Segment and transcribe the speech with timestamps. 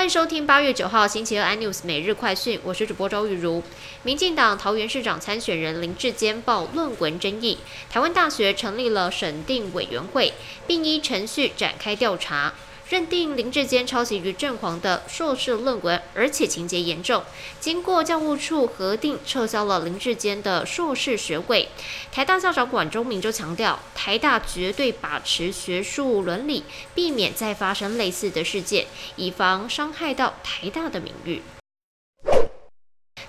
[0.00, 3.62] 欢迎收听八月九号星期二 iNews 每日快讯，我是主播周玉如。
[4.02, 7.58] 民进党桃园市长参选人林志坚报论文争议，
[7.90, 10.32] 台湾大学成立了审定委员会，
[10.66, 12.54] 并依程序展开调查。
[12.90, 17.22] 认定林志坚抄袭于正煌的硕士论文，而且情节严重。
[17.60, 21.68] 经过教务处核定，撤销了林志坚的硕士学位。
[22.10, 31.40] 台大校长管中明就强调，台大绝对把持学术伦理，避免再发生类似的事件，以防伤害到台大的名誉。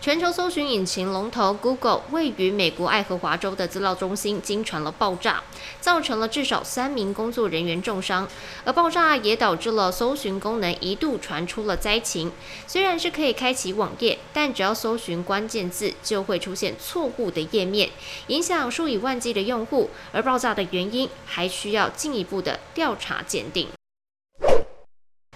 [0.00, 5.42] 全球搜寻引擎龙头 Google 位于美国爱荷华州的资料中心经传了爆炸，
[5.78, 8.26] 造成了至少三名工作人员重伤，
[8.64, 12.32] 而爆炸也导致了搜寻功能一度传出了灾情。
[12.66, 17.90] 虽然是可以开启网页，但只要搜寻关键字就会出现错误的页面，
[18.28, 19.90] 影响数以万计的用户。
[20.12, 23.68] 而爆炸的原因还需要进一步的调查鉴定。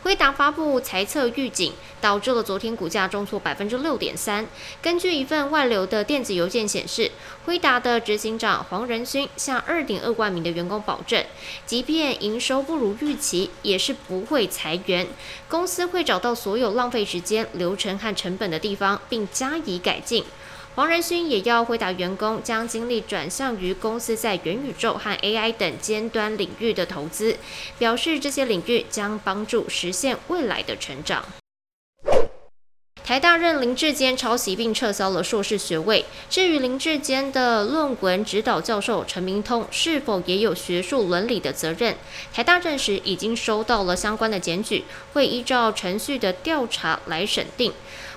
[0.05, 4.47] 辉达发布财测预警，导致了昨天股价重挫百分之六点三。
[4.83, 7.11] 根据一份外流的电子邮件显示，
[7.47, 11.25] 辉达的执行长黄仁勋向二点二万名的员工保证，
[11.65, 15.07] 即便营收不如预期，也是不会裁员。
[15.49, 20.23] 公司会找到所有浪费时间、流程和成本的地方，并加以改进。
[20.75, 27.36] 黄仁勋也要回答员工将精力转向于公司在元宇宙和 AI 等尖端领域的投资，
[27.78, 31.25] 表示这些领域将帮助实现未来的成长。
[33.05, 36.05] 台大任林志坚抄袭并撤销了硕士学位。
[36.28, 41.95] 至于林志坚的论文指导教授陈明通是否也有学术伦理的责任，
[42.33, 47.72] 台大证实已经收到了相关的检举，会依照程序的调查来审定。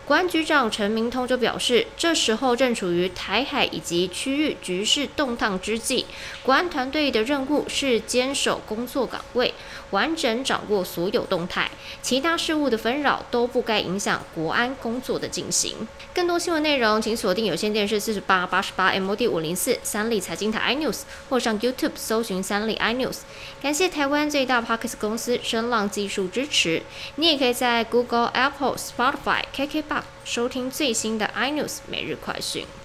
[0.07, 6.05] 国安局长陈明通就表示，这时候正处于台海以及区域局势动荡之际，
[6.41, 9.53] 国安团队的任务是坚守工作岗位，
[9.89, 11.69] 完整掌握所有动态，
[12.01, 15.85] 其他事务的纷扰都不该影响国安工作的进行。
[16.13, 23.17] 更多新闻内容，请锁定有线电视四十八八十八 MOD 五零四三立财经台 iNews，或上 YouTube 搜寻三立 iNews。
[23.61, 26.83] 感谢台湾最大 Parkes 公司声浪技术支持。
[27.17, 29.83] 你也可以在 Google、Apple、Spotify、KK
[30.23, 32.67] 收听最新的 INews 每日快讯。